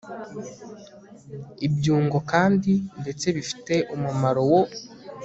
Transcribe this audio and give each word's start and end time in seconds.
ibyungo 1.67 2.17
kandi, 2.31 2.71
ndetse 3.01 3.25
bifite 3.37 3.73
umumaro 3.95 4.41
wo 4.51 4.61